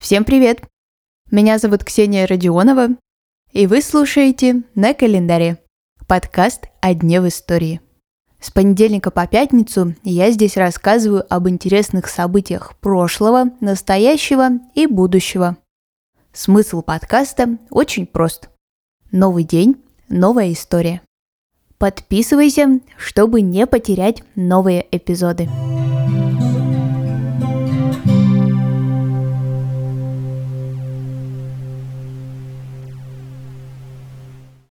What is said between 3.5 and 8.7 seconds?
и вы слушаете «На календаре»– подкаст о дне в истории. С